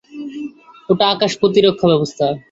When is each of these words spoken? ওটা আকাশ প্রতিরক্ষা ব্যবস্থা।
ওটা 0.89 1.05
আকাশ 1.13 1.31
প্রতিরক্ষা 1.41 1.85
ব্যবস্থা। 1.91 2.25